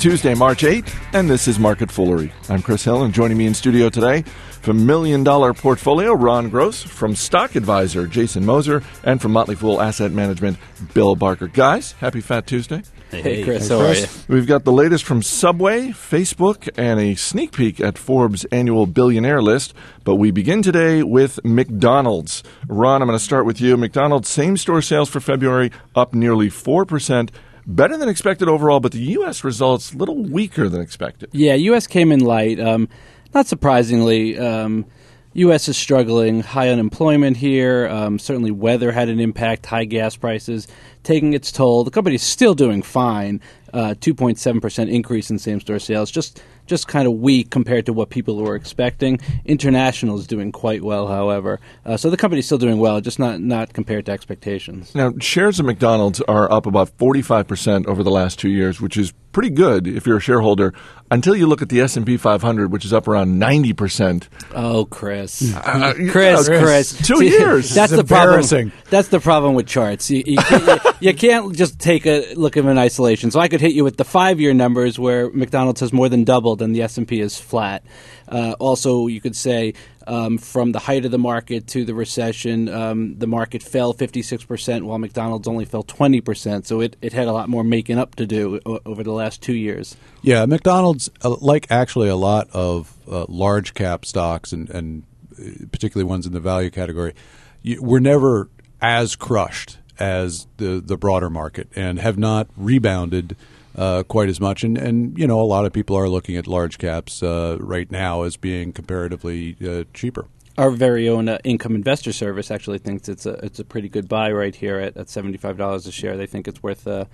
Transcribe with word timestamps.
Tuesday, 0.00 0.34
March 0.34 0.62
8th, 0.62 0.94
and 1.12 1.28
this 1.28 1.46
is 1.46 1.58
Market 1.58 1.90
Foolery. 1.92 2.32
I'm 2.48 2.62
Chris 2.62 2.84
Hill, 2.84 3.02
and 3.02 3.12
joining 3.12 3.36
me 3.36 3.44
in 3.44 3.52
studio 3.52 3.90
today 3.90 4.22
from 4.62 4.86
Million 4.86 5.22
Dollar 5.24 5.52
Portfolio, 5.52 6.14
Ron 6.14 6.48
Gross, 6.48 6.82
from 6.82 7.14
Stock 7.14 7.54
Advisor, 7.54 8.06
Jason 8.06 8.46
Moser, 8.46 8.82
and 9.04 9.20
from 9.20 9.32
Motley 9.32 9.56
Fool 9.56 9.78
Asset 9.78 10.10
Management, 10.12 10.56
Bill 10.94 11.16
Barker. 11.16 11.48
Guys, 11.48 11.92
happy 11.92 12.22
Fat 12.22 12.46
Tuesday. 12.46 12.82
Hey, 13.10 13.20
Hey, 13.20 13.44
Chris, 13.44 13.68
Hey, 13.68 13.74
how 13.78 13.84
are 13.84 13.94
you? 13.94 14.06
We've 14.28 14.46
got 14.46 14.64
the 14.64 14.72
latest 14.72 15.04
from 15.04 15.20
Subway, 15.22 15.88
Facebook, 15.88 16.66
and 16.78 16.98
a 16.98 17.14
sneak 17.14 17.52
peek 17.52 17.78
at 17.78 17.98
Forbes' 17.98 18.46
annual 18.46 18.86
billionaire 18.86 19.42
list. 19.42 19.74
But 20.04 20.14
we 20.14 20.30
begin 20.30 20.62
today 20.62 21.02
with 21.02 21.44
McDonald's. 21.44 22.42
Ron, 22.68 23.02
I'm 23.02 23.08
going 23.08 23.18
to 23.18 23.24
start 23.24 23.44
with 23.44 23.60
you. 23.60 23.76
McDonald's 23.76 24.30
same 24.30 24.56
store 24.56 24.80
sales 24.80 25.10
for 25.10 25.20
February 25.20 25.70
up 25.94 26.14
nearly 26.14 26.48
4%. 26.48 27.28
Better 27.66 27.96
than 27.96 28.08
expected 28.08 28.48
overall, 28.48 28.80
but 28.80 28.92
the 28.92 28.98
U.S. 28.98 29.44
results 29.44 29.92
a 29.92 29.96
little 29.96 30.16
weaker 30.16 30.68
than 30.68 30.80
expected. 30.80 31.30
Yeah, 31.32 31.54
U.S. 31.54 31.86
came 31.86 32.12
in 32.12 32.20
light. 32.20 32.58
Um, 32.58 32.88
not 33.34 33.46
surprisingly, 33.46 34.38
um, 34.38 34.86
U.S. 35.34 35.68
is 35.68 35.76
struggling. 35.76 36.40
High 36.42 36.70
unemployment 36.70 37.36
here. 37.36 37.88
Um, 37.88 38.18
certainly, 38.18 38.50
weather 38.50 38.92
had 38.92 39.08
an 39.08 39.20
impact. 39.20 39.66
High 39.66 39.84
gas 39.84 40.16
prices 40.16 40.66
taking 41.02 41.32
its 41.34 41.52
toll. 41.52 41.84
The 41.84 41.90
company's 41.90 42.22
still 42.22 42.54
doing 42.54 42.82
fine. 42.82 43.40
Uh, 43.72 43.94
2.7 44.00 44.60
percent 44.60 44.90
increase 44.90 45.30
in 45.30 45.38
same-store 45.38 45.78
sales. 45.78 46.10
Just 46.10 46.42
just 46.70 46.86
kind 46.86 47.06
of 47.06 47.14
weak 47.14 47.50
compared 47.50 47.84
to 47.84 47.92
what 47.92 48.10
people 48.10 48.36
were 48.36 48.54
expecting. 48.54 49.18
International 49.44 50.16
is 50.18 50.26
doing 50.26 50.52
quite 50.52 50.82
well, 50.82 51.08
however. 51.08 51.58
Uh, 51.84 51.96
so 51.96 52.08
the 52.08 52.16
company's 52.16 52.46
still 52.46 52.58
doing 52.58 52.78
well, 52.78 53.00
just 53.00 53.18
not 53.18 53.40
not 53.40 53.72
compared 53.74 54.06
to 54.06 54.12
expectations. 54.12 54.94
Now, 54.94 55.12
shares 55.20 55.58
of 55.58 55.66
McDonald's 55.66 56.20
are 56.22 56.50
up 56.50 56.66
about 56.66 56.96
45% 56.96 57.86
over 57.86 58.04
the 58.04 58.10
last 58.10 58.38
two 58.38 58.50
years, 58.50 58.80
which 58.80 58.96
is 58.96 59.12
pretty 59.32 59.50
good 59.50 59.86
if 59.86 60.06
you're 60.06 60.18
a 60.18 60.20
shareholder, 60.20 60.74
until 61.10 61.34
you 61.34 61.46
look 61.46 61.62
at 61.62 61.68
the 61.68 61.80
S&P 61.80 62.16
500, 62.16 62.70
which 62.72 62.84
is 62.84 62.92
up 62.92 63.08
around 63.08 63.40
90%. 63.40 64.28
Oh, 64.54 64.84
Chris. 64.84 65.54
Uh, 65.54 65.94
Chris, 66.10 66.48
know, 66.48 66.60
Chris, 66.62 67.06
Two 67.06 67.16
See, 67.16 67.28
years. 67.28 67.74
That's 67.74 67.92
the 67.92 68.02
is 68.02 68.08
problem. 68.08 68.72
That's 68.90 69.08
the 69.08 69.20
problem 69.20 69.54
with 69.54 69.66
charts. 69.66 70.10
You, 70.10 70.22
you, 70.26 70.36
can't, 70.36 70.84
you, 70.84 70.90
you 71.00 71.14
can't 71.14 71.54
just 71.54 71.78
take 71.78 72.06
a 72.06 72.34
look 72.34 72.56
at 72.56 72.62
them 72.62 72.70
in 72.70 72.78
isolation. 72.78 73.30
So 73.30 73.40
I 73.40 73.48
could 73.48 73.60
hit 73.60 73.72
you 73.72 73.84
with 73.84 73.96
the 73.96 74.04
five-year 74.04 74.54
numbers 74.54 74.98
where 74.98 75.30
McDonald's 75.30 75.80
has 75.80 75.92
more 75.92 76.08
than 76.08 76.24
doubled 76.24 76.62
and 76.62 76.74
the 76.74 76.82
S 76.82 76.98
and 76.98 77.06
P 77.06 77.20
is 77.20 77.38
flat. 77.38 77.82
Uh, 78.28 78.54
also, 78.58 79.06
you 79.06 79.20
could 79.20 79.34
say 79.36 79.74
um, 80.10 80.38
from 80.38 80.72
the 80.72 80.80
height 80.80 81.04
of 81.04 81.12
the 81.12 81.18
market 81.18 81.68
to 81.68 81.84
the 81.84 81.94
recession, 81.94 82.68
um, 82.68 83.16
the 83.16 83.28
market 83.28 83.62
fell 83.62 83.92
56 83.92 84.44
percent, 84.44 84.84
while 84.84 84.98
McDonald's 84.98 85.46
only 85.46 85.64
fell 85.64 85.84
20 85.84 86.20
percent. 86.20 86.66
So 86.66 86.80
it, 86.80 86.96
it 87.00 87.12
had 87.12 87.28
a 87.28 87.32
lot 87.32 87.48
more 87.48 87.62
making 87.62 87.96
up 87.96 88.16
to 88.16 88.26
do 88.26 88.60
o- 88.66 88.80
over 88.84 89.04
the 89.04 89.12
last 89.12 89.40
two 89.40 89.54
years. 89.54 89.96
Yeah, 90.22 90.44
McDonald's, 90.46 91.10
uh, 91.22 91.36
like 91.40 91.68
actually 91.70 92.08
a 92.08 92.16
lot 92.16 92.48
of 92.52 92.92
uh, 93.08 93.26
large 93.28 93.72
cap 93.74 94.04
stocks 94.04 94.52
and, 94.52 94.68
and 94.70 95.04
uh, 95.38 95.66
particularly 95.70 96.08
ones 96.08 96.26
in 96.26 96.32
the 96.32 96.40
value 96.40 96.70
category, 96.70 97.14
you, 97.62 97.80
were 97.80 98.00
never 98.00 98.50
as 98.82 99.14
crushed 99.14 99.78
as 100.00 100.48
the, 100.56 100.80
the 100.84 100.96
broader 100.96 101.30
market 101.30 101.68
and 101.76 102.00
have 102.00 102.18
not 102.18 102.48
rebounded 102.56 103.36
uh, 103.76 104.02
quite 104.04 104.28
as 104.28 104.40
much. 104.40 104.64
And, 104.64 104.78
and, 104.78 105.18
you 105.18 105.26
know, 105.26 105.40
a 105.40 105.46
lot 105.46 105.64
of 105.64 105.72
people 105.72 105.96
are 105.96 106.08
looking 106.08 106.36
at 106.36 106.46
large 106.46 106.78
caps 106.78 107.22
uh, 107.22 107.56
right 107.60 107.90
now 107.90 108.22
as 108.22 108.36
being 108.36 108.72
comparatively 108.72 109.56
uh, 109.66 109.84
cheaper. 109.94 110.26
our 110.60 110.70
very 110.70 111.08
own 111.08 111.28
uh, 111.28 111.38
income 111.42 111.74
investor 111.74 112.12
service 112.12 112.50
actually 112.50 112.78
thinks 112.78 113.08
it's 113.08 113.24
a 113.24 113.32
it's 113.44 113.58
a 113.58 113.64
pretty 113.64 113.88
good 113.88 114.08
buy 114.08 114.30
right 114.30 114.54
here 114.54 114.78
at, 114.78 114.96
at 114.96 115.08
seventy 115.08 115.38
five 115.38 115.56
dollars 115.56 115.86
a 115.86 115.92
share. 115.92 116.16
They 116.16 116.26
think 116.26 116.46
it's 116.46 116.62
worth 116.62 116.86
uh, 116.86 117.06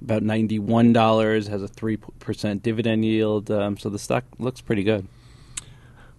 about 0.00 0.22
ninety 0.22 0.58
one 0.60 0.92
dollars, 0.92 1.48
has 1.48 1.62
a 1.62 1.68
three 1.68 1.96
percent 1.96 2.62
dividend 2.62 3.04
yield, 3.04 3.50
um, 3.50 3.76
so 3.76 3.88
the 3.88 3.98
stock 3.98 4.24
looks 4.38 4.60
pretty 4.60 4.84
good. 4.84 5.08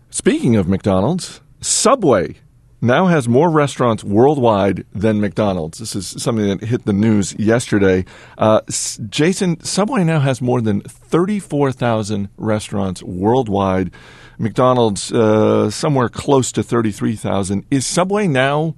Speaking 0.10 0.56
of 0.58 0.68
McDonald's, 0.68 1.42
Subway 1.62 2.36
now 2.84 3.08
has 3.08 3.28
more 3.28 3.50
restaurants 3.50 4.04
worldwide 4.04 4.86
than 4.94 5.22
McDonald's. 5.22 5.80
This 5.80 5.96
is 5.96 6.08
something 6.22 6.46
that 6.48 6.62
hit 6.68 6.86
the 6.86 6.94
news 6.94 7.34
yesterday. 7.40 8.06
Uh, 8.38 8.62
S- 8.68 9.00
Jason, 9.10 9.60
Subway 9.64 10.04
now 10.04 10.20
has 10.20 10.42
more 10.42 10.62
than 10.62 10.82
34,000 10.82 12.30
restaurants 12.38 13.02
worldwide. 13.02 13.92
McDonald's 14.38 15.12
uh, 15.12 15.70
somewhere 15.70 16.10
close 16.10 16.52
to 16.52 16.64
33,000. 16.64 17.66
Is 17.72 17.86
Subway 17.86 18.28
now 18.28 18.76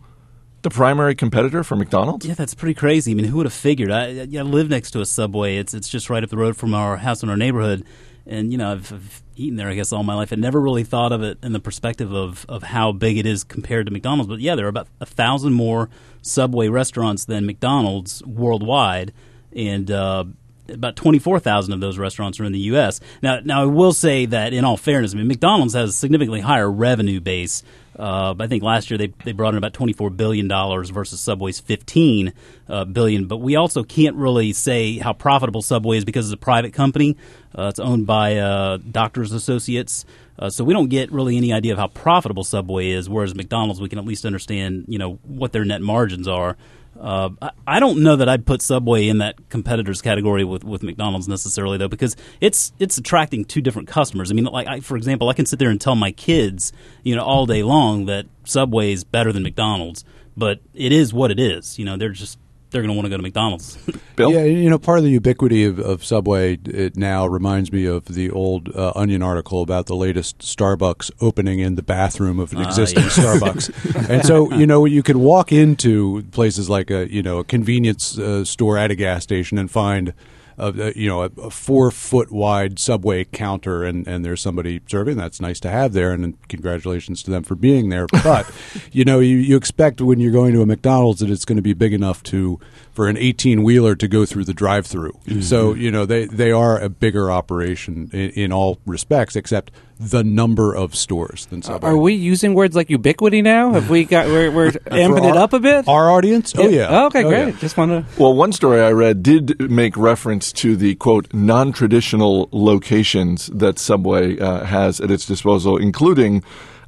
the 0.61 0.69
primary 0.69 1.15
competitor 1.15 1.63
for 1.63 1.75
McDonald's? 1.75 2.25
Yeah, 2.25 2.33
that's 2.33 2.53
pretty 2.53 2.73
crazy. 2.73 3.11
I 3.11 3.15
mean, 3.15 3.25
who 3.25 3.37
would 3.37 3.45
have 3.45 3.53
figured? 3.53 3.91
I, 3.91 4.21
I 4.21 4.41
live 4.41 4.69
next 4.69 4.91
to 4.91 5.01
a 5.01 5.05
Subway. 5.05 5.57
It's 5.57 5.73
it's 5.73 5.89
just 5.89 6.09
right 6.09 6.23
up 6.23 6.29
the 6.29 6.37
road 6.37 6.57
from 6.57 6.73
our 6.73 6.97
house 6.97 7.23
in 7.23 7.29
our 7.29 7.37
neighborhood, 7.37 7.85
and 8.27 8.51
you 8.51 8.57
know 8.57 8.71
I've, 8.71 8.91
I've 8.91 9.23
eaten 9.35 9.57
there 9.57 9.69
I 9.69 9.75
guess 9.75 9.91
all 9.91 10.03
my 10.03 10.15
life. 10.15 10.31
I 10.31 10.35
never 10.35 10.59
really 10.59 10.83
thought 10.83 11.11
of 11.11 11.21
it 11.21 11.37
in 11.43 11.51
the 11.53 11.59
perspective 11.59 12.13
of 12.13 12.45
of 12.49 12.63
how 12.63 12.91
big 12.91 13.17
it 13.17 13.25
is 13.25 13.43
compared 13.43 13.85
to 13.87 13.91
McDonald's. 13.91 14.29
But 14.29 14.39
yeah, 14.39 14.55
there 14.55 14.65
are 14.65 14.69
about 14.69 14.87
a 14.99 15.05
thousand 15.05 15.53
more 15.53 15.89
Subway 16.21 16.67
restaurants 16.69 17.25
than 17.25 17.45
McDonald's 17.45 18.23
worldwide, 18.25 19.13
and 19.53 19.91
uh, 19.91 20.25
about 20.69 20.95
24,000 20.95 21.73
of 21.73 21.79
those 21.79 21.97
restaurants 21.97 22.39
are 22.39 22.43
in 22.43 22.51
the 22.51 22.59
U.S. 22.59 22.99
Now, 23.21 23.39
now 23.43 23.61
I 23.63 23.65
will 23.65 23.93
say 23.93 24.25
that 24.25 24.53
in 24.53 24.65
all 24.65 24.77
fairness, 24.77 25.13
I 25.13 25.17
mean, 25.17 25.27
McDonald's 25.27 25.73
has 25.73 25.89
a 25.89 25.93
significantly 25.93 26.41
higher 26.41 26.69
revenue 26.69 27.19
base. 27.19 27.63
Uh, 27.97 28.35
I 28.37 28.47
think 28.47 28.61
last 28.61 28.91
year 28.91 28.97
they, 28.97 29.13
they 29.23 29.31
brought 29.31 29.53
in 29.53 29.57
about 29.57 29.73
$24 29.73 30.15
billion 30.15 30.49
versus 30.49 31.19
Subway's 31.21 31.59
15 31.59 32.33
uh, 32.67 32.85
billion. 32.85 33.27
But 33.27 33.37
we 33.37 33.55
also 33.55 33.83
can't 33.83 34.15
really 34.17 34.51
say 34.53 34.97
how 34.97 35.13
profitable 35.13 35.61
Subway 35.61 35.97
is 35.97 36.05
because 36.05 36.25
it's 36.25 36.33
a 36.33 36.37
private 36.37 36.73
company. 36.73 37.15
Uh, 37.57 37.67
it's 37.67 37.79
owned 37.79 38.05
by 38.05 38.37
uh, 38.37 38.77
Doctors 38.77 39.31
Associates. 39.31 40.05
Uh, 40.37 40.49
so 40.49 40.65
we 40.65 40.73
don't 40.73 40.89
get 40.89 41.11
really 41.11 41.37
any 41.37 41.53
idea 41.53 41.71
of 41.71 41.79
how 41.79 41.87
profitable 41.87 42.43
Subway 42.43 42.89
is, 42.89 43.09
whereas 43.09 43.33
McDonald's, 43.33 43.79
we 43.79 43.87
can 43.87 43.97
at 43.97 44.05
least 44.05 44.25
understand, 44.25 44.85
you 44.89 44.99
know, 44.99 45.13
what 45.23 45.53
their 45.53 45.63
net 45.63 45.81
margins 45.81 46.27
are. 46.27 46.57
Uh, 46.99 47.29
I, 47.41 47.49
I 47.67 47.79
don't 47.79 48.03
know 48.03 48.15
that 48.15 48.29
I'd 48.29 48.45
put 48.45 48.61
Subway 48.61 49.07
in 49.07 49.17
that 49.17 49.49
competitors 49.49 50.01
category 50.01 50.43
with, 50.43 50.63
with 50.63 50.83
McDonald's 50.83 51.27
necessarily 51.27 51.77
though, 51.77 51.87
because 51.87 52.15
it's 52.39 52.71
it's 52.79 52.97
attracting 52.97 53.45
two 53.45 53.61
different 53.61 53.87
customers. 53.87 54.31
I 54.31 54.33
mean, 54.33 54.45
like 54.45 54.67
I, 54.67 54.79
for 54.79 54.95
example, 54.95 55.29
I 55.29 55.33
can 55.33 55.45
sit 55.45 55.59
there 55.59 55.69
and 55.69 55.79
tell 55.79 55.95
my 55.95 56.11
kids, 56.11 56.71
you 57.03 57.15
know, 57.15 57.23
all 57.23 57.45
day 57.45 57.63
long 57.63 58.05
that 58.05 58.27
Subway 58.45 58.93
is 58.93 59.03
better 59.03 59.33
than 59.33 59.43
McDonald's, 59.43 60.05
but 60.37 60.61
it 60.73 60.91
is 60.91 61.13
what 61.13 61.31
it 61.31 61.39
is. 61.39 61.77
You 61.77 61.85
know, 61.85 61.97
they're 61.97 62.09
just 62.09 62.39
they're 62.75 62.81
going 62.81 62.93
to 62.93 62.95
want 62.95 63.05
to 63.05 63.09
go 63.09 63.15
to 63.15 63.23
McDonald's. 63.23 63.77
Bill? 64.17 64.31
Yeah, 64.33 64.43
you 64.43 64.69
know, 64.69 64.77
part 64.77 64.97
of 64.97 65.05
the 65.05 65.09
ubiquity 65.11 65.63
of, 65.63 65.79
of 65.79 66.03
Subway 66.03 66.57
it 66.65 66.97
now 66.97 67.25
reminds 67.25 67.71
me 67.71 67.85
of 67.85 68.05
the 68.05 68.29
old 68.29 68.75
uh, 68.75 68.91
Onion 68.95 69.23
article 69.23 69.61
about 69.61 69.85
the 69.85 69.95
latest 69.95 70.39
Starbucks 70.39 71.09
opening 71.21 71.59
in 71.59 71.75
the 71.75 71.81
bathroom 71.81 72.37
of 72.37 72.51
an 72.51 72.59
Ah, 72.59 72.67
existing 72.67 73.03
yeah. 73.03 73.09
Starbucks. 73.09 74.09
and 74.09 74.25
so, 74.25 74.51
you 74.53 74.67
know, 74.67 74.83
you 74.83 75.01
can 75.03 75.19
walk 75.21 75.53
into 75.53 76.23
places 76.31 76.69
like 76.69 76.91
a, 76.91 77.09
you 77.09 77.23
know, 77.23 77.39
a 77.39 77.43
convenience 77.45 78.19
uh, 78.19 78.43
store 78.43 78.77
at 78.77 78.91
a 78.91 78.95
gas 78.95 79.23
station 79.23 79.57
and 79.57 79.71
find 79.71 80.13
a, 80.57 80.67
a, 80.67 80.93
you 80.93 81.07
know 81.07 81.23
a, 81.23 81.31
a 81.41 81.49
four 81.49 81.91
foot 81.91 82.31
wide 82.31 82.79
subway 82.79 83.23
counter 83.23 83.83
and, 83.83 84.07
and 84.07 84.23
there's 84.23 84.41
somebody 84.41 84.81
serving 84.87 85.17
that's 85.17 85.39
nice 85.41 85.59
to 85.61 85.69
have 85.69 85.93
there 85.93 86.11
and, 86.11 86.23
and 86.23 86.47
congratulations 86.47 87.23
to 87.23 87.31
them 87.31 87.43
for 87.43 87.55
being 87.55 87.89
there. 87.89 88.07
But 88.23 88.49
you 88.91 89.05
know 89.05 89.19
you, 89.19 89.37
you 89.37 89.57
expect 89.57 90.01
when 90.01 90.19
you're 90.19 90.31
going 90.31 90.53
to 90.53 90.61
a 90.61 90.65
McDonald's 90.65 91.19
that 91.19 91.29
it's 91.29 91.45
going 91.45 91.57
to 91.57 91.61
be 91.61 91.73
big 91.73 91.93
enough 91.93 92.23
to 92.23 92.59
for 92.95 93.07
an 93.07 93.17
18 93.17 93.61
wheeler 93.61 93.93
to 93.95 94.07
go 94.07 94.25
through 94.25 94.45
the 94.45 94.53
drive 94.53 94.85
through 94.87 95.11
so 95.41 95.73
you 95.73 95.91
know 95.91 96.05
they 96.05 96.25
they 96.25 96.51
are 96.51 96.79
a 96.79 96.87
bigger 96.89 97.29
operation 97.29 98.09
in, 98.13 98.29
in 98.31 98.51
all 98.53 98.79
respects 98.85 99.35
except 99.35 99.71
the 99.99 100.23
number 100.23 100.73
of 100.75 100.93
stores 100.95 101.45
than 101.47 101.61
Subway 101.61 101.89
Are 101.89 101.97
we 101.97 102.13
using 102.15 102.53
words 102.53 102.75
like 102.75 102.89
ubiquity 102.89 103.41
now? 103.41 103.71
Have 103.73 103.89
we 103.89 104.03
got 104.03 104.27
we're, 104.27 104.51
we're 104.51 104.71
amping 104.91 105.19
For 105.19 105.29
it 105.29 105.37
up 105.37 105.53
a 105.53 105.59
bit? 105.59 105.87
our 105.87 106.09
audience 106.09 106.53
oh 106.57 106.67
yeah 106.67 106.87
Oh, 106.89 107.05
okay, 107.07 107.23
Oh, 107.23 107.29
great. 107.29 107.47
yeah. 107.53 107.59
Just 107.59 107.77
want 107.77 107.91
to. 107.91 108.05
Well, 108.21 108.33
one 108.33 108.51
story 108.51 108.81
I 108.81 108.91
read 108.91 109.23
did 109.23 109.69
make 109.71 109.95
reference 109.95 110.51
to 110.53 110.75
the 110.75 110.95
quote 110.95 111.33
non 111.33 111.71
traditional 111.71 112.49
locations 112.51 113.47
that 113.47 113.79
Subway 113.79 114.37
uh, 114.39 114.65
has 114.65 114.99
at 114.99 115.09
its 115.11 115.25
disposal, 115.25 115.77
including 115.77 116.43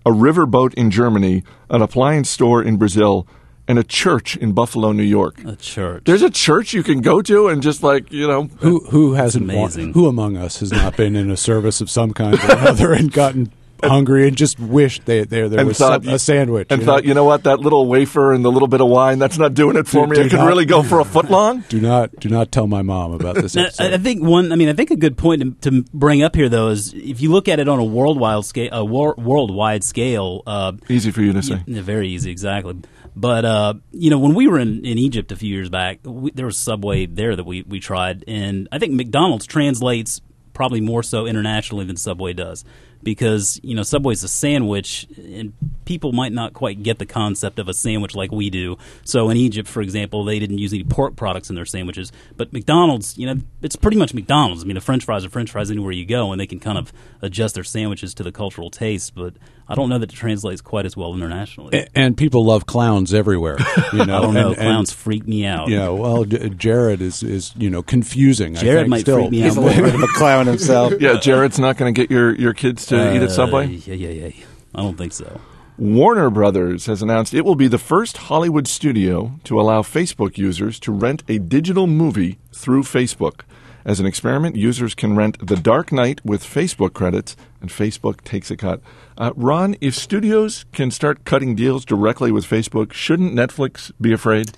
a 0.06 0.12
riverboat 0.12 0.74
in 0.76 0.92
Germany, 0.92 1.44
an 1.70 1.82
appliance 1.82 2.30
store 2.30 2.62
in 2.64 2.76
Brazil, 2.78 3.26
and 3.68 3.78
a 3.78 3.84
church 3.84 4.38
in 4.38 4.54
Buffalo, 4.54 4.92
New 4.92 5.04
York. 5.04 5.44
a 5.46 5.56
church. 5.56 6.04
There's 6.06 6.22
a 6.22 6.30
church 6.30 6.74
you 6.74 6.84
can 6.84 7.02
go 7.02 7.22
to 7.22 7.48
and 7.50 7.62
just 7.62 7.84
like, 7.84 8.12
you 8.12 8.28
know, 8.28 8.44
Who 8.60 8.80
who 8.90 9.14
hasn't 9.14 9.48
wa- 9.48 9.54
amazing. 9.54 9.94
who 9.94 10.08
among 10.08 10.38
us 10.38 10.60
has 10.62 10.72
not 10.72 10.96
been 10.98 11.16
in 11.16 11.30
a 11.32 11.38
service 11.38 11.82
of 11.82 11.90
some 11.90 12.14
kind 12.14 12.36
or 12.36 12.52
another 12.52 12.94
and 12.94 13.12
gotten 13.12 13.52
hungry 13.84 14.28
and 14.28 14.36
just 14.36 14.60
wished 14.60 15.06
they, 15.06 15.24
there 15.24 15.48
there 15.48 15.60
and 15.60 15.68
was 15.68 15.78
thought 15.78 16.04
some, 16.04 16.12
a 16.16 16.18
sandwich 16.18 16.66
and 16.72 16.82
you 16.82 16.86
thought, 16.88 17.04
know? 17.04 17.08
you 17.10 17.14
know 17.14 17.26
what, 17.26 17.44
that 17.44 17.60
little 17.60 17.86
wafer 17.86 18.34
and 18.34 18.44
the 18.44 18.52
little 18.52 18.68
bit 18.68 18.82
of 18.82 18.88
wine, 18.88 19.20
that's 19.20 19.38
not 19.38 19.54
doing 19.54 19.76
it 19.78 19.88
for 19.88 20.08
Do- 20.08 20.10
me. 20.10 20.16
do 20.16 20.24
I 20.24 20.30
could 20.30 20.48
really 20.48 20.66
go 20.66 20.82
for 20.82 21.00
a 21.00 21.06
foot 21.14 21.30
long. 21.30 21.64
do 21.70 21.80
not 21.80 22.10
do 22.20 22.28
not 22.28 22.52
tell 22.52 22.66
my 22.66 22.82
mom 22.82 23.12
about 23.12 23.36
this 23.36 23.54
Now. 23.56 23.68
I 23.80 23.94
I 23.94 23.98
think 24.00 24.24
one. 24.24 24.52
I 24.52 24.56
mean, 24.56 24.68
I 24.70 24.74
think 24.74 24.90
a 24.90 24.96
good 24.96 25.16
point 25.16 25.62
to, 25.62 25.70
to 25.70 25.84
bring 25.94 26.24
up 26.24 26.36
here, 26.36 26.50
though, 26.50 26.70
is 26.70 26.92
if 26.96 27.22
you 27.22 27.32
look 27.32 27.48
at 27.48 27.60
it 27.60 27.68
on 27.70 27.78
a 27.78 27.84
worldwide 27.84 28.46
scale, 28.46 28.70
a 28.72 28.84
wor- 28.84 29.14
worldwide 29.16 29.84
scale, 29.84 30.42
uh, 30.48 30.72
Easy 30.90 31.12
for 31.12 31.22
you 31.22 31.34
to 31.34 31.44
say. 31.44 31.62
yeah, 31.68 31.82
very 31.84 32.08
easy, 32.10 32.32
exactly. 32.32 32.78
But 33.20 33.46
uh, 33.46 33.74
you 33.92 34.12
know, 34.12 34.20
when 34.20 34.36
we 34.36 34.48
were 34.48 34.60
in, 34.60 34.86
in 34.86 35.00
Egypt 35.00 35.32
a 35.32 35.36
few 35.36 35.54
years 35.54 35.70
back, 35.70 36.00
we, 36.04 36.30
there 36.32 36.46
was 36.46 36.56
Subway 36.56 37.08
there 37.08 37.36
that 37.36 37.46
we, 37.46 37.64
we 37.64 37.80
tried, 37.80 38.24
and 38.28 38.68
I 38.72 38.78
think 38.78 38.94
McDonald's 38.94 39.48
translates 39.48 40.22
probably 40.54 40.82
more 40.82 41.02
so 41.02 41.26
internationally 41.26 41.86
than 41.86 41.98
Subway 41.98 42.34
does 42.34 42.64
because 43.04 43.60
you 43.64 43.76
know 43.76 43.84
Subway's 43.84 44.24
a 44.24 44.28
sandwich, 44.28 45.08
and 45.18 45.54
people 45.86 46.12
might 46.12 46.32
not 46.34 46.54
quite 46.54 46.84
get 46.84 47.00
the 47.00 47.06
concept 47.06 47.60
of 47.60 47.68
a 47.68 47.74
sandwich 47.74 48.16
like 48.16 48.32
we 48.32 48.50
do. 48.50 48.78
So 49.04 49.30
in 49.30 49.38
Egypt, 49.38 49.68
for 49.70 49.82
example, 49.82 50.24
they 50.24 50.40
didn't 50.40 50.58
use 50.58 50.74
any 50.74 50.84
pork 50.84 51.16
products 51.16 51.50
in 51.50 51.56
their 51.56 51.66
sandwiches, 51.66 52.12
but 52.36 52.52
McDonald's, 52.54 53.18
you 53.18 53.26
know, 53.26 53.42
it's 53.62 53.76
pretty 53.76 53.98
much 53.98 54.14
McDonald's. 54.14 54.64
I 54.64 54.68
mean, 54.68 54.76
the 54.76 54.82
French 54.82 55.06
fries 55.06 55.24
are 55.26 55.30
French 55.30 55.52
fries 55.52 55.72
anywhere 55.72 55.92
you 55.92 56.06
go, 56.06 56.32
and 56.32 56.40
they 56.42 56.48
can 56.48 56.60
kind 56.60 56.78
of 56.78 56.92
adjust 57.22 57.56
their 57.56 57.64
sandwiches 57.64 58.14
to 58.16 58.24
the 58.24 58.32
cultural 58.32 58.70
taste. 58.70 59.16
But 59.16 59.34
I 59.70 59.76
don't 59.76 59.90
know 59.90 60.00
that 60.00 60.12
it 60.12 60.16
translates 60.16 60.62
quite 60.62 60.86
as 60.86 60.96
well 60.98 61.14
internationally. 61.14 61.78
And, 61.80 61.90
and 61.96 62.18
people 62.18 62.46
love 62.46 62.66
clowns 62.66 63.14
everywhere. 63.14 63.58
You 63.94 64.06
know, 64.06 64.18
I 64.18 64.22
don't 64.22 64.34
know. 64.34 64.48
and, 64.50 64.58
Clowns 64.58 64.92
freak 64.92 65.28
me 65.28 65.46
out. 65.46 65.64
And, 65.64 65.72
you 65.72 65.78
know, 65.78 65.96
well, 65.96 66.26
J- 66.26 66.50
Jared 66.50 67.02
is 67.02 67.24
is 67.24 67.54
you 67.56 67.70
know 67.70 67.82
confusing. 67.84 68.58
I 68.58 68.62
Jared 68.62 68.80
think, 68.84 68.90
might 68.90 69.02
still. 69.02 69.18
freak 69.18 69.32
me 69.32 69.42
He's 69.42 69.58
out 69.58 69.64
a 69.64 69.66
little 69.66 69.84
bit 69.84 69.96
of 69.96 70.02
a 70.04 70.08
clown 70.08 70.48
himself. 70.48 70.94
Yeah, 71.00 71.20
Jared's 71.20 71.60
not 71.60 71.78
going 71.78 71.94
to 71.94 72.02
get 72.02 72.10
your, 72.10 72.34
your 72.36 72.54
kids 72.54 72.86
to 72.88 73.14
eat 73.16 73.22
at 73.22 73.30
Uh, 73.30 73.32
Subway. 73.32 73.68
Yeah, 73.68 73.94
yeah, 73.96 74.10
yeah. 74.28 74.46
I 74.76 74.82
don't 74.82 74.98
think 74.98 75.14
so. 75.14 75.40
Warner 75.78 76.30
Brothers 76.32 76.88
has 76.88 77.02
announced 77.04 77.34
it 77.34 77.46
will 77.46 77.56
be 77.56 77.68
the 77.68 77.78
first 77.78 78.18
Hollywood 78.18 78.68
studio 78.68 79.40
to 79.44 79.62
allow 79.62 79.82
Facebook 79.84 80.38
users 80.38 80.80
to 80.82 80.92
rent 80.92 81.24
a 81.28 81.38
digital 81.38 81.86
movie 81.86 82.40
through 82.52 82.84
Facebook. 82.84 83.42
As 83.86 84.00
an 84.00 84.06
experiment, 84.06 84.56
users 84.56 84.94
can 84.96 85.16
rent 85.16 85.38
The 85.46 85.56
Dark 85.56 85.92
Knight 85.92 86.20
with 86.26 86.44
Facebook 86.44 86.94
credits, 86.94 87.38
and 87.62 87.70
Facebook 87.70 88.22
takes 88.24 88.50
a 88.52 88.58
cut. 88.58 88.82
Uh, 89.18 89.32
Ron, 89.36 89.76
if 89.80 89.96
studios 89.96 90.66
can 90.74 90.92
start 90.92 91.24
cutting 91.26 91.56
deals 91.56 91.86
directly 91.86 92.32
with 92.32 92.46
Facebook, 92.46 92.92
shouldn't 92.92 93.34
Netflix 93.34 93.92
be 94.02 94.12
afraid? 94.12 94.58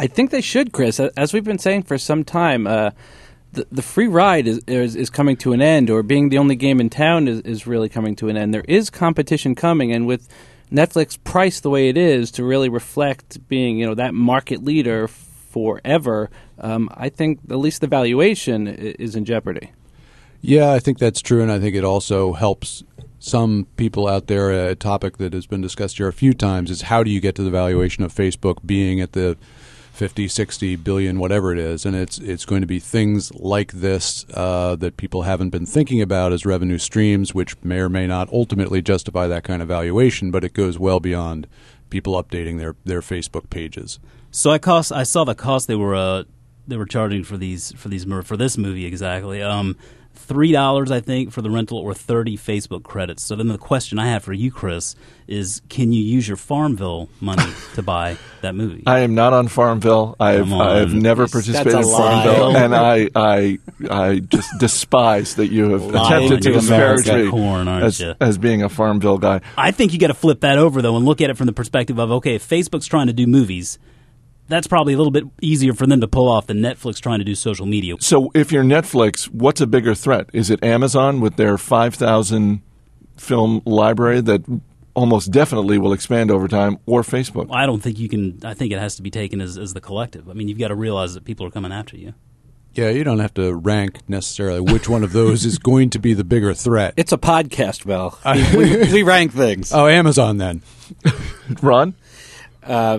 I 0.00 0.06
think 0.06 0.30
they 0.30 0.40
should, 0.40 0.72
Chris. 0.72 1.00
As 1.00 1.32
we've 1.34 1.44
been 1.44 1.58
saying 1.58 1.82
for 1.82 1.98
some 1.98 2.22
time, 2.24 2.66
uh, 2.66 2.90
the, 3.56 3.66
the 3.72 3.82
free 3.82 4.06
ride 4.06 4.46
is, 4.46 4.60
is 4.68 4.94
is 4.94 5.10
coming 5.10 5.36
to 5.38 5.52
an 5.52 5.60
end, 5.60 5.90
or 5.90 6.02
being 6.02 6.28
the 6.28 6.38
only 6.38 6.54
game 6.54 6.80
in 6.80 6.88
town 6.88 7.26
is, 7.26 7.40
is 7.40 7.66
really 7.66 7.88
coming 7.88 8.14
to 8.16 8.28
an 8.28 8.36
end. 8.36 8.54
There 8.54 8.64
is 8.68 8.90
competition 8.90 9.54
coming, 9.54 9.92
and 9.92 10.06
with 10.06 10.28
Netflix 10.70 11.18
priced 11.22 11.62
the 11.62 11.70
way 11.70 11.88
it 11.88 11.96
is 11.96 12.30
to 12.32 12.44
really 12.44 12.68
reflect 12.68 13.46
being 13.48 13.78
you 13.78 13.86
know 13.86 13.94
that 13.94 14.14
market 14.14 14.62
leader 14.62 15.08
forever, 15.08 16.30
um, 16.60 16.88
I 16.94 17.08
think 17.08 17.40
at 17.50 17.56
least 17.56 17.80
the 17.80 17.86
valuation 17.86 18.68
is 18.68 19.16
in 19.16 19.24
jeopardy. 19.24 19.72
Yeah, 20.42 20.70
I 20.70 20.78
think 20.78 20.98
that's 20.98 21.22
true, 21.22 21.42
and 21.42 21.50
I 21.50 21.58
think 21.58 21.74
it 21.74 21.84
also 21.84 22.34
helps 22.34 22.84
some 23.18 23.66
people 23.76 24.06
out 24.06 24.26
there. 24.26 24.50
A 24.68 24.74
topic 24.74 25.16
that 25.16 25.32
has 25.32 25.46
been 25.46 25.62
discussed 25.62 25.96
here 25.96 26.08
a 26.08 26.12
few 26.12 26.34
times 26.34 26.70
is 26.70 26.82
how 26.82 27.02
do 27.02 27.10
you 27.10 27.20
get 27.20 27.34
to 27.36 27.42
the 27.42 27.50
valuation 27.50 28.04
of 28.04 28.14
Facebook 28.14 28.58
being 28.64 29.00
at 29.00 29.12
the 29.12 29.36
50, 29.96 30.28
60 30.28 30.76
billion, 30.76 31.18
whatever 31.18 31.52
it 31.52 31.58
is, 31.58 31.86
and 31.86 31.96
it's 31.96 32.18
it's 32.18 32.44
going 32.44 32.60
to 32.60 32.66
be 32.66 32.78
things 32.78 33.34
like 33.34 33.72
this 33.72 34.26
uh, 34.34 34.76
that 34.76 34.98
people 34.98 35.22
haven't 35.22 35.48
been 35.48 35.64
thinking 35.64 36.02
about 36.02 36.34
as 36.34 36.44
revenue 36.44 36.76
streams, 36.76 37.34
which 37.34 37.56
may 37.64 37.78
or 37.78 37.88
may 37.88 38.06
not 38.06 38.30
ultimately 38.30 38.82
justify 38.82 39.26
that 39.26 39.42
kind 39.42 39.62
of 39.62 39.68
valuation, 39.68 40.30
but 40.30 40.44
it 40.44 40.52
goes 40.52 40.78
well 40.78 41.00
beyond 41.00 41.46
people 41.88 42.22
updating 42.22 42.58
their 42.58 42.76
their 42.84 43.00
Facebook 43.00 43.48
pages. 43.48 43.98
So 44.30 44.50
I 44.50 44.58
cost. 44.58 44.92
I 44.92 45.02
saw 45.02 45.24
the 45.24 45.34
cost 45.34 45.66
they 45.66 45.74
were 45.74 45.94
uh, 45.94 46.24
they 46.68 46.76
were 46.76 46.84
charging 46.84 47.24
for 47.24 47.38
these 47.38 47.72
for 47.72 47.88
these 47.88 48.04
for 48.24 48.36
this 48.36 48.58
movie 48.58 48.84
exactly. 48.84 49.42
Um, 49.42 49.78
three 50.16 50.52
dollars 50.52 50.90
I 50.90 51.00
think 51.00 51.32
for 51.32 51.42
the 51.42 51.50
rental 51.50 51.78
or 51.78 51.94
thirty 51.94 52.36
Facebook 52.36 52.82
credits. 52.82 53.22
So 53.22 53.36
then 53.36 53.48
the 53.48 53.58
question 53.58 53.98
I 53.98 54.08
have 54.08 54.24
for 54.24 54.32
you, 54.32 54.50
Chris, 54.50 54.96
is 55.26 55.62
can 55.68 55.92
you 55.92 56.02
use 56.02 56.26
your 56.26 56.36
Farmville 56.36 57.08
money 57.20 57.52
to 57.74 57.82
buy 57.82 58.16
that 58.42 58.54
movie? 58.54 58.82
I 58.86 59.00
am 59.00 59.14
not 59.14 59.32
on 59.32 59.48
Farmville. 59.48 60.16
I've. 60.18 60.52
I've 60.52 60.94
never 60.94 61.26
participated 61.28 61.80
in 61.80 61.86
lie. 61.86 62.24
Farmville, 62.24 62.56
and 62.64 62.74
I 62.74 63.08
I 63.14 63.58
I 63.90 64.18
just 64.20 64.48
despise 64.58 65.36
that 65.36 65.48
you 65.48 65.70
have 65.70 65.82
Lying 65.82 66.24
attempted 66.24 66.42
to 66.42 66.52
disparage 66.52 67.08
me 67.08 67.30
corn, 67.30 67.68
as, 67.68 68.00
you? 68.00 68.14
as 68.20 68.38
being 68.38 68.62
a 68.62 68.68
Farmville 68.68 69.18
guy. 69.18 69.40
I 69.56 69.70
think 69.70 69.92
you 69.92 69.98
got 69.98 70.08
to 70.08 70.14
flip 70.14 70.40
that 70.40 70.58
over 70.58 70.82
though 70.82 70.96
and 70.96 71.04
look 71.04 71.20
at 71.20 71.30
it 71.30 71.36
from 71.36 71.46
the 71.46 71.52
perspective 71.52 71.98
of 71.98 72.10
okay, 72.10 72.36
if 72.36 72.48
Facebook's 72.48 72.86
trying 72.86 73.06
to 73.08 73.12
do 73.12 73.26
movies, 73.26 73.78
that's 74.48 74.66
probably 74.66 74.94
a 74.94 74.96
little 74.96 75.10
bit 75.10 75.24
easier 75.40 75.72
for 75.72 75.86
them 75.86 76.00
to 76.00 76.08
pull 76.08 76.28
off 76.28 76.46
than 76.46 76.58
Netflix 76.58 77.00
trying 77.00 77.18
to 77.18 77.24
do 77.24 77.34
social 77.34 77.66
media. 77.66 77.94
So, 78.00 78.30
if 78.34 78.52
you're 78.52 78.64
Netflix, 78.64 79.24
what's 79.26 79.60
a 79.60 79.66
bigger 79.66 79.94
threat? 79.94 80.30
Is 80.32 80.50
it 80.50 80.62
Amazon 80.62 81.20
with 81.20 81.36
their 81.36 81.58
5,000 81.58 82.62
film 83.16 83.62
library 83.64 84.20
that 84.22 84.42
almost 84.94 85.30
definitely 85.30 85.78
will 85.78 85.92
expand 85.92 86.30
over 86.30 86.48
time, 86.48 86.78
or 86.86 87.02
Facebook? 87.02 87.48
I 87.50 87.66
don't 87.66 87.80
think 87.82 87.98
you 87.98 88.08
can. 88.08 88.40
I 88.44 88.54
think 88.54 88.72
it 88.72 88.78
has 88.78 88.96
to 88.96 89.02
be 89.02 89.10
taken 89.10 89.40
as, 89.40 89.58
as 89.58 89.74
the 89.74 89.80
collective. 89.80 90.28
I 90.28 90.32
mean, 90.32 90.48
you've 90.48 90.58
got 90.58 90.68
to 90.68 90.74
realize 90.74 91.14
that 91.14 91.24
people 91.24 91.46
are 91.46 91.50
coming 91.50 91.72
after 91.72 91.96
you. 91.96 92.14
Yeah, 92.72 92.90
you 92.90 93.04
don't 93.04 93.20
have 93.20 93.32
to 93.34 93.54
rank 93.54 94.06
necessarily 94.06 94.60
which 94.60 94.86
one 94.86 95.02
of 95.02 95.12
those 95.12 95.46
is 95.46 95.58
going 95.58 95.88
to 95.90 95.98
be 95.98 96.12
the 96.12 96.24
bigger 96.24 96.52
threat. 96.52 96.92
It's 96.98 97.10
a 97.10 97.16
podcast, 97.16 97.86
Bill. 97.86 98.18
we, 98.54 98.76
we, 98.76 98.92
we 98.92 99.02
rank 99.02 99.32
things. 99.32 99.72
Oh, 99.72 99.86
Amazon 99.86 100.36
then. 100.36 100.60
Ron? 101.62 101.94
Uh, 102.66 102.98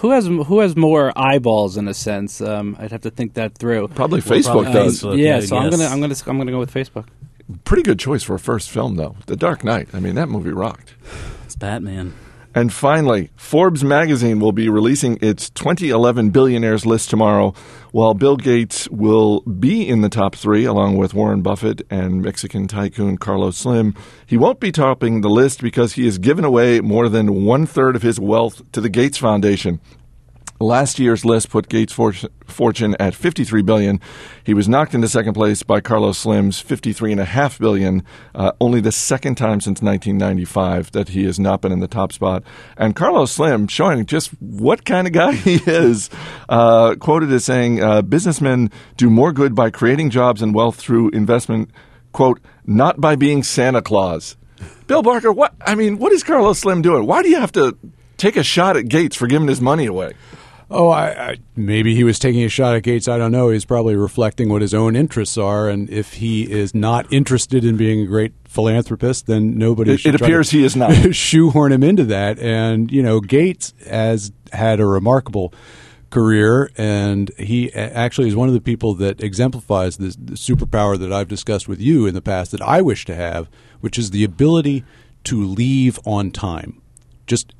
who 0.00 0.10
has 0.10 0.26
who 0.26 0.58
has 0.60 0.76
more 0.76 1.12
eyeballs 1.16 1.76
in 1.76 1.88
a 1.88 1.94
sense? 1.94 2.40
Um, 2.40 2.76
I'd 2.78 2.92
have 2.92 3.00
to 3.02 3.10
think 3.10 3.34
that 3.34 3.56
through. 3.56 3.88
Probably 3.88 4.20
Well, 4.20 4.38
Facebook 4.38 4.44
probably 4.64 4.72
does. 4.72 5.02
Facebook. 5.02 5.18
yeah, 5.18 5.36
I 5.36 5.40
so 5.40 5.56
I'm 5.56 5.70
gonna 5.70 5.86
I'm 5.86 6.00
gonna 6.00 6.14
I'm 6.26 6.38
gonna 6.38 6.52
go 6.52 6.58
with 6.58 6.72
Facebook. 6.72 7.06
Pretty 7.64 7.82
good 7.82 7.98
choice 7.98 8.22
for 8.22 8.34
a 8.34 8.38
first 8.38 8.70
film, 8.70 8.96
though. 8.96 9.16
The 9.26 9.36
Dark 9.36 9.64
Knight. 9.64 9.88
I 9.92 10.00
mean, 10.00 10.14
that 10.14 10.28
movie 10.28 10.50
rocked. 10.50 10.94
It's 11.44 11.56
Batman. 11.56 12.14
And 12.56 12.72
finally, 12.72 13.30
Forbes 13.34 13.82
magazine 13.82 14.38
will 14.38 14.52
be 14.52 14.68
releasing 14.68 15.18
its 15.20 15.50
2011 15.50 16.30
billionaires 16.30 16.86
list 16.86 17.10
tomorrow, 17.10 17.52
while 17.90 18.14
Bill 18.14 18.36
Gates 18.36 18.88
will 18.90 19.40
be 19.40 19.88
in 19.88 20.02
the 20.02 20.08
top 20.08 20.36
three, 20.36 20.64
along 20.64 20.96
with 20.96 21.14
Warren 21.14 21.42
Buffett 21.42 21.82
and 21.90 22.22
Mexican 22.22 22.68
tycoon 22.68 23.18
Carlos 23.18 23.56
Slim. 23.56 23.92
He 24.24 24.36
won't 24.36 24.60
be 24.60 24.70
topping 24.70 25.20
the 25.20 25.28
list 25.28 25.62
because 25.62 25.94
he 25.94 26.04
has 26.04 26.18
given 26.18 26.44
away 26.44 26.80
more 26.80 27.08
than 27.08 27.44
one 27.44 27.66
third 27.66 27.96
of 27.96 28.02
his 28.02 28.20
wealth 28.20 28.62
to 28.70 28.80
the 28.80 28.88
Gates 28.88 29.18
Foundation. 29.18 29.80
Last 30.64 30.98
year's 30.98 31.26
list 31.26 31.50
put 31.50 31.68
Gates' 31.68 31.92
fortune, 31.92 32.96
at 32.98 33.14
53 33.14 33.60
billion. 33.60 34.00
He 34.44 34.54
was 34.54 34.66
knocked 34.66 34.94
into 34.94 35.08
second 35.08 35.34
place 35.34 35.62
by 35.62 35.82
Carlos 35.82 36.16
Slim's 36.16 36.62
53.5 36.62 37.58
billion. 37.58 38.02
Uh, 38.34 38.52
only 38.62 38.80
the 38.80 38.90
second 38.90 39.34
time 39.34 39.60
since 39.60 39.82
1995 39.82 40.92
that 40.92 41.10
he 41.10 41.24
has 41.26 41.38
not 41.38 41.60
been 41.60 41.70
in 41.70 41.80
the 41.80 41.86
top 41.86 42.14
spot. 42.14 42.44
And 42.78 42.96
Carlos 42.96 43.30
Slim, 43.30 43.68
showing 43.68 44.06
just 44.06 44.30
what 44.40 44.86
kind 44.86 45.06
of 45.06 45.12
guy 45.12 45.32
he 45.32 45.60
is, 45.66 46.08
uh, 46.48 46.94
quoted 46.94 47.30
as 47.30 47.44
saying, 47.44 47.82
uh, 47.82 48.00
"Businessmen 48.00 48.70
do 48.96 49.10
more 49.10 49.32
good 49.32 49.54
by 49.54 49.68
creating 49.68 50.08
jobs 50.08 50.40
and 50.40 50.54
wealth 50.54 50.76
through 50.76 51.10
investment." 51.10 51.70
Quote, 52.12 52.40
not 52.64 53.02
by 53.02 53.16
being 53.16 53.42
Santa 53.42 53.82
Claus. 53.82 54.36
Bill 54.86 55.02
Barker, 55.02 55.30
what? 55.30 55.52
I 55.60 55.74
mean, 55.74 55.98
what 55.98 56.12
is 56.12 56.22
Carlos 56.22 56.58
Slim 56.58 56.80
doing? 56.80 57.06
Why 57.06 57.22
do 57.22 57.28
you 57.28 57.40
have 57.40 57.52
to 57.52 57.76
take 58.16 58.36
a 58.36 58.42
shot 58.42 58.78
at 58.78 58.88
Gates 58.88 59.14
for 59.14 59.26
giving 59.26 59.48
his 59.48 59.60
money 59.60 59.84
away? 59.84 60.14
Oh, 60.70 60.88
I, 60.88 61.30
I, 61.30 61.36
maybe 61.56 61.94
he 61.94 62.04
was 62.04 62.18
taking 62.18 62.42
a 62.42 62.48
shot 62.48 62.74
at 62.74 62.82
Gates. 62.82 63.06
I 63.06 63.18
don't 63.18 63.32
know. 63.32 63.50
He's 63.50 63.64
probably 63.64 63.96
reflecting 63.96 64.48
what 64.48 64.62
his 64.62 64.72
own 64.72 64.96
interests 64.96 65.36
are, 65.36 65.68
and 65.68 65.90
if 65.90 66.14
he 66.14 66.50
is 66.50 66.74
not 66.74 67.12
interested 67.12 67.64
in 67.64 67.76
being 67.76 68.00
a 68.00 68.06
great 68.06 68.32
philanthropist, 68.44 69.26
then 69.26 69.58
nobody. 69.58 69.92
It- 69.92 70.00
should 70.00 70.14
it 70.14 70.18
try 70.18 70.26
to 70.26 70.32
appears 70.32 70.50
he 70.50 70.64
is 70.64 70.74
not. 70.74 70.92
shoehorn 71.14 71.72
him 71.72 71.82
into 71.82 72.04
that. 72.04 72.38
And 72.38 72.90
you 72.90 73.02
know, 73.02 73.20
Gates 73.20 73.74
has 73.88 74.32
had 74.52 74.80
a 74.80 74.86
remarkable 74.86 75.52
career, 76.10 76.70
and 76.76 77.30
he 77.38 77.72
actually 77.74 78.28
is 78.28 78.36
one 78.36 78.48
of 78.48 78.54
the 78.54 78.60
people 78.60 78.94
that 78.94 79.22
exemplifies 79.22 79.96
this, 79.98 80.16
the 80.16 80.34
superpower 80.34 80.98
that 80.98 81.12
I've 81.12 81.28
discussed 81.28 81.68
with 81.68 81.80
you 81.80 82.06
in 82.06 82.14
the 82.14 82.22
past 82.22 82.52
that 82.52 82.62
I 82.62 82.80
wish 82.82 83.04
to 83.06 83.14
have, 83.14 83.48
which 83.80 83.98
is 83.98 84.12
the 84.12 84.24
ability 84.24 84.84
to 85.24 85.44
leave 85.44 85.98
on 86.06 86.30
time. 86.30 86.80
Just 87.26 87.54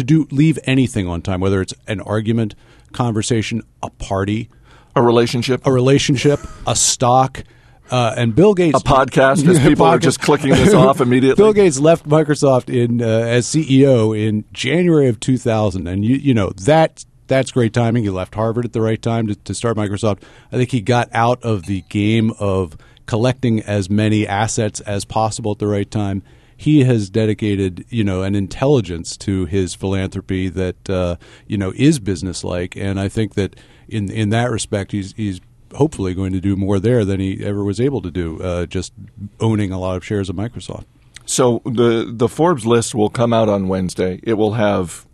to 0.00 0.04
do 0.26 0.26
leave 0.34 0.58
anything 0.64 1.06
on 1.06 1.22
time, 1.22 1.40
whether 1.40 1.60
it's 1.60 1.74
an 1.86 2.00
argument, 2.00 2.54
conversation, 2.92 3.62
a 3.82 3.90
party, 3.90 4.48
A 4.96 5.02
relationship? 5.02 5.66
a 5.66 5.72
relationship, 5.72 6.40
a 6.66 6.74
stock. 6.74 7.44
Uh, 7.90 8.14
and 8.16 8.36
Bill 8.36 8.54
Gates, 8.54 8.80
A 8.80 8.84
podcast, 8.84 9.46
as 9.48 9.58
people 9.66 9.84
are 9.84 9.98
just 9.98 10.20
clicking 10.20 10.50
this 10.50 10.72
off 10.74 11.00
immediately. 11.06 11.42
Bill 11.42 11.52
Gates 11.52 11.80
left 11.80 12.08
Microsoft 12.08 12.72
in 12.72 13.02
uh, 13.02 13.06
as 13.06 13.46
CEO 13.46 14.16
in 14.16 14.44
January 14.52 15.08
of 15.08 15.18
2000, 15.18 15.88
and 15.88 16.04
you 16.04 16.14
you 16.16 16.32
know 16.32 16.50
that 16.50 17.04
that's 17.26 17.50
great 17.50 17.72
timing. 17.72 18.04
He 18.04 18.10
left 18.10 18.34
Harvard 18.36 18.64
at 18.64 18.72
the 18.72 18.80
right 18.80 19.00
time 19.00 19.26
to, 19.26 19.34
to 19.34 19.54
start 19.54 19.76
Microsoft. 19.76 20.22
I 20.52 20.56
think 20.56 20.70
he 20.70 20.80
got 20.80 21.08
out 21.12 21.42
of 21.42 21.66
the 21.66 21.82
game 21.88 22.32
of 22.38 22.76
collecting 23.06 23.60
as 23.62 23.90
many 23.90 24.24
assets 24.26 24.78
as 24.80 25.04
possible 25.04 25.50
at 25.52 25.58
the 25.58 25.66
right 25.66 25.90
time. 25.90 26.22
He 26.60 26.84
has 26.84 27.08
dedicated, 27.08 27.86
you 27.88 28.04
know, 28.04 28.22
an 28.22 28.34
intelligence 28.34 29.16
to 29.16 29.46
his 29.46 29.74
philanthropy 29.74 30.50
that 30.50 30.90
uh, 30.90 31.16
you 31.46 31.56
know 31.56 31.72
is 31.74 31.98
businesslike, 31.98 32.76
and 32.76 33.00
I 33.00 33.08
think 33.08 33.32
that 33.34 33.56
in 33.88 34.10
in 34.10 34.28
that 34.28 34.50
respect, 34.50 34.92
he's 34.92 35.14
he's 35.16 35.40
hopefully 35.74 36.12
going 36.12 36.34
to 36.34 36.40
do 36.40 36.56
more 36.56 36.78
there 36.78 37.02
than 37.06 37.18
he 37.18 37.42
ever 37.42 37.64
was 37.64 37.80
able 37.80 38.02
to 38.02 38.10
do, 38.10 38.42
uh, 38.42 38.66
just 38.66 38.92
owning 39.40 39.72
a 39.72 39.78
lot 39.78 39.96
of 39.96 40.04
shares 40.04 40.28
of 40.28 40.36
Microsoft. 40.36 40.84
So 41.24 41.62
the 41.64 42.10
the 42.12 42.28
Forbes 42.28 42.66
list 42.66 42.94
will 42.94 43.08
come 43.08 43.32
out 43.32 43.48
on 43.48 43.66
Wednesday. 43.66 44.20
It 44.22 44.34
will 44.34 44.52
have 44.52 45.06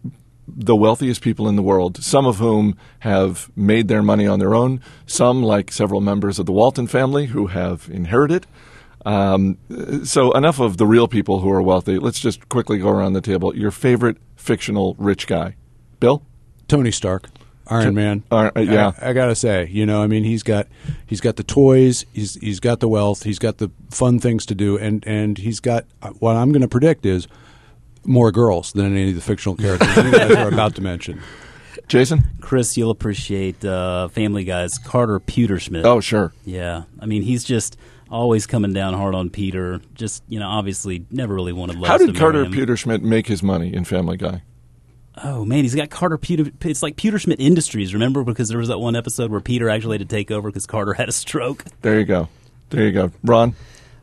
the 0.48 0.74
wealthiest 0.74 1.22
people 1.22 1.46
in 1.46 1.54
the 1.54 1.62
world, 1.62 2.02
some 2.02 2.26
of 2.26 2.38
whom 2.38 2.76
have 3.00 3.52
made 3.54 3.86
their 3.86 4.02
money 4.02 4.26
on 4.26 4.40
their 4.40 4.52
own, 4.52 4.80
some, 5.06 5.44
like 5.44 5.70
several 5.70 6.00
members 6.00 6.40
of 6.40 6.46
the 6.46 6.52
Walton 6.52 6.88
family, 6.88 7.26
who 7.26 7.46
have 7.46 7.88
inherited. 7.88 8.48
Um, 9.06 9.56
so, 10.04 10.32
enough 10.32 10.58
of 10.58 10.78
the 10.78 10.86
real 10.86 11.06
people 11.06 11.38
who 11.38 11.50
are 11.50 11.62
wealthy. 11.62 11.98
Let's 11.98 12.18
just 12.18 12.48
quickly 12.48 12.78
go 12.78 12.88
around 12.88 13.12
the 13.12 13.20
table. 13.20 13.56
Your 13.56 13.70
favorite 13.70 14.16
fictional 14.34 14.96
rich 14.98 15.28
guy? 15.28 15.54
Bill? 16.00 16.22
Tony 16.66 16.90
Stark. 16.90 17.28
Iron 17.68 17.94
Man. 17.94 18.22
Uh, 18.30 18.50
yeah, 18.56 18.92
I, 19.00 19.10
I, 19.10 19.12
gotta 19.12 19.34
say, 19.34 19.68
you 19.70 19.86
know, 19.86 20.02
I 20.02 20.06
mean, 20.06 20.22
he's 20.22 20.44
got 20.44 20.68
he's 21.04 21.20
got 21.20 21.36
the 21.36 21.42
toys, 21.42 22.04
he's 22.12 22.34
he's 22.36 22.60
got 22.60 22.78
the 22.80 22.88
wealth, 22.88 23.24
he's 23.24 23.40
got 23.40 23.58
the 23.58 23.70
fun 23.90 24.20
things 24.20 24.46
to 24.46 24.54
do, 24.54 24.78
and 24.78 25.04
and 25.06 25.38
he's 25.38 25.58
got 25.58 25.84
what 26.20 26.36
I'm 26.36 26.52
going 26.52 26.62
to 26.62 26.68
predict 26.68 27.04
is 27.04 27.26
more 28.04 28.30
girls 28.30 28.72
than 28.72 28.86
any 28.86 29.08
of 29.08 29.16
the 29.16 29.20
fictional 29.20 29.56
characters 29.56 29.96
you 29.96 30.12
guys 30.12 30.30
are 30.32 30.48
about 30.48 30.76
to 30.76 30.80
mention. 30.80 31.20
Jason, 31.88 32.24
Chris, 32.40 32.76
you'll 32.76 32.90
appreciate 32.90 33.64
uh, 33.64 34.08
Family 34.08 34.44
Guy's 34.44 34.78
Carter 34.78 35.20
Pewterschmidt. 35.20 35.84
Oh, 35.84 36.00
sure. 36.00 36.32
Yeah, 36.44 36.84
I 37.00 37.06
mean, 37.06 37.22
he's 37.22 37.44
just 37.44 37.76
always 38.10 38.46
coming 38.46 38.72
down 38.72 38.94
hard 38.94 39.14
on 39.14 39.30
Peter. 39.30 39.80
Just 39.94 40.22
you 40.28 40.38
know, 40.38 40.48
obviously, 40.48 41.06
never 41.10 41.34
really 41.34 41.52
wanted. 41.52 41.84
How 41.84 41.98
did 41.98 42.16
Carter 42.16 42.46
Peter 42.46 42.76
Schmidt 42.76 43.02
make 43.02 43.26
his 43.26 43.42
money 43.42 43.72
in 43.72 43.84
Family 43.84 44.16
Guy? 44.16 44.42
Oh 45.22 45.44
man, 45.44 45.62
he's 45.62 45.74
got 45.74 45.88
Carter 45.90 46.18
Peter. 46.18 46.50
It's 46.62 46.82
like 46.82 46.96
Pewterschmidt 46.96 47.36
Industries. 47.38 47.94
Remember 47.94 48.22
because 48.22 48.48
there 48.48 48.58
was 48.58 48.68
that 48.68 48.78
one 48.78 48.94
episode 48.96 49.30
where 49.30 49.40
Peter 49.40 49.70
actually 49.70 49.98
had 49.98 50.08
to 50.08 50.14
take 50.14 50.30
over 50.30 50.50
because 50.50 50.66
Carter 50.66 50.92
had 50.92 51.08
a 51.08 51.12
stroke. 51.12 51.64
There 51.82 51.98
you 51.98 52.04
go. 52.04 52.28
There 52.70 52.84
you 52.84 52.92
go. 52.92 53.10
Ron, 53.24 53.54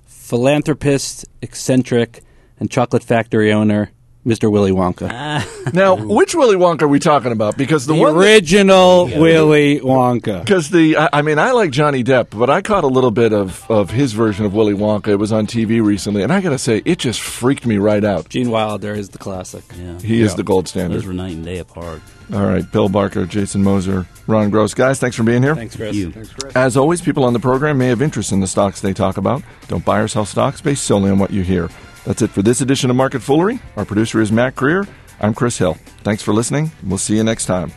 philanthropist, 0.05 1.25
eccentric, 1.41 2.23
and 2.59 2.71
chocolate 2.71 3.03
factory 3.03 3.53
owner 3.53 3.91
Mr. 4.25 4.49
Willy 4.49 4.71
Wonka. 4.71 5.73
now, 5.73 5.95
which 5.95 6.33
Willy 6.33 6.55
Wonka 6.55 6.83
are 6.83 6.87
we 6.87 6.99
talking 6.99 7.31
about? 7.31 7.57
Because 7.57 7.85
the, 7.85 7.93
the 7.93 7.99
one 7.99 8.15
original 8.15 9.07
that, 9.07 9.19
Willy 9.19 9.79
Wonka. 9.79 10.39
Because 10.39 10.69
the, 10.69 10.95
I, 10.97 11.09
I, 11.13 11.21
mean, 11.21 11.39
I 11.39 11.51
like 11.51 11.71
Johnny 11.71 12.03
Depp, 12.03 12.27
but 12.29 12.49
I 12.49 12.61
caught 12.61 12.85
a 12.85 12.87
little 12.87 13.11
bit 13.11 13.33
of, 13.33 13.69
of 13.69 13.89
his 13.89 14.13
version 14.13 14.45
of 14.45 14.53
Willy 14.53 14.73
Wonka. 14.73 15.09
It 15.09 15.15
was 15.15 15.33
on 15.33 15.45
TV 15.45 15.83
recently, 15.83 16.23
and 16.23 16.31
I 16.31 16.39
got 16.39 16.51
to 16.51 16.57
say, 16.57 16.81
it 16.85 16.99
just 16.99 17.19
freaked 17.19 17.65
me 17.65 17.77
right 17.77 18.03
out. 18.03 18.29
Gene 18.29 18.49
Wilder 18.49 18.93
is 18.93 19.09
the 19.09 19.17
classic. 19.17 19.63
Yeah, 19.77 19.99
he 19.99 20.19
yeah. 20.19 20.25
is 20.25 20.35
the 20.35 20.43
gold 20.43 20.69
standard. 20.69 20.95
Those 20.95 21.05
were 21.05 21.13
night 21.13 21.33
and 21.33 21.43
day 21.43 21.59
apart. 21.59 22.01
All 22.33 22.45
right, 22.45 22.69
Bill 22.71 22.87
Barker, 22.87 23.25
Jason 23.25 23.61
Moser, 23.61 24.07
Ron 24.27 24.49
Gross, 24.49 24.73
guys, 24.73 24.99
thanks 24.99 25.17
for 25.17 25.23
being 25.23 25.43
here. 25.43 25.55
Thanks, 25.55 25.75
Chris. 25.75 25.95
Thanks, 26.01 26.33
Chris. 26.33 26.55
As 26.55 26.77
always, 26.77 27.01
people 27.01 27.25
on 27.25 27.33
the 27.33 27.39
program 27.39 27.77
may 27.77 27.87
have 27.87 28.01
interest 28.01 28.31
in 28.31 28.39
the 28.39 28.47
stocks 28.47 28.79
they 28.79 28.93
talk 28.93 29.17
about. 29.17 29.43
Don't 29.67 29.83
buy 29.83 29.99
or 29.99 30.07
sell 30.07 30.25
stocks 30.25 30.61
based 30.61 30.83
solely 30.83 31.11
on 31.11 31.19
what 31.19 31.31
you 31.31 31.41
hear. 31.41 31.69
That's 32.05 32.21
it 32.21 32.31
for 32.31 32.41
this 32.41 32.61
edition 32.61 32.89
of 32.89 32.95
Market 32.95 33.21
Foolery. 33.21 33.59
Our 33.77 33.85
producer 33.85 34.19
is 34.21 34.31
Mac 34.31 34.55
Greer. 34.55 34.85
I'm 35.21 35.33
Chris 35.33 35.57
Hill. 35.57 35.75
Thanks 36.03 36.21
for 36.21 36.33
listening. 36.33 36.71
We'll 36.83 36.97
see 36.97 37.15
you 37.15 37.23
next 37.23 37.45
time. 37.45 37.71